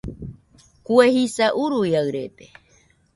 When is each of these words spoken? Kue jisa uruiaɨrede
Kue 0.85 1.05
jisa 1.15 1.45
uruiaɨrede 1.63 2.45